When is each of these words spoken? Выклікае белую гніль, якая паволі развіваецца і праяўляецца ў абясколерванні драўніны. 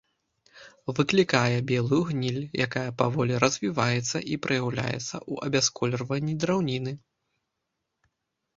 Выклікае 0.99 1.57
белую 1.71 1.99
гніль, 2.07 2.39
якая 2.67 2.87
паволі 3.03 3.33
развіваецца 3.45 4.17
і 4.33 4.39
праяўляецца 4.47 5.15
ў 5.31 5.51
абясколерванні 5.51 6.33
драўніны. 6.45 6.91